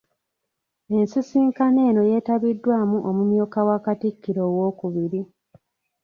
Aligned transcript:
Ensisinkano 0.97 1.77
eno 1.89 2.03
yetabiddwamu 2.11 2.97
omumyuka 3.09 3.59
wa 3.67 3.77
Katikkiro 3.85 4.41
owookubiri. 4.49 5.21